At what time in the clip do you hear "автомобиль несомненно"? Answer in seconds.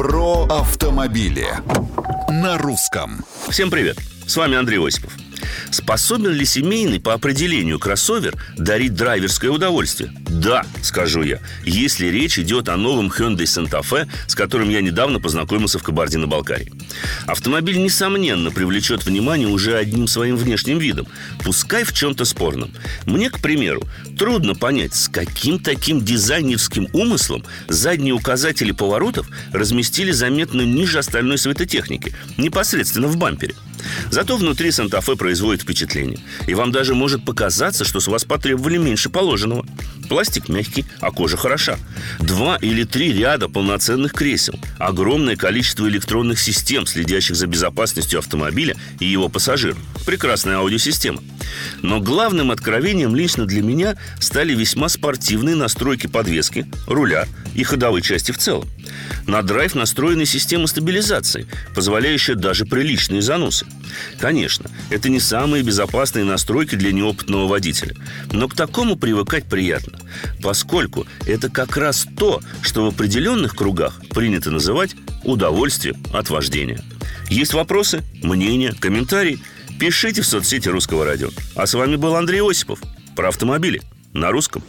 17.26-18.50